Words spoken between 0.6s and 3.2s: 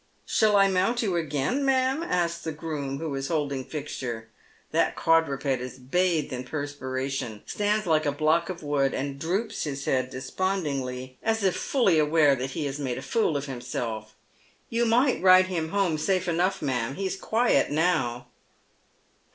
mount you again, ma'am?" asks the groom, who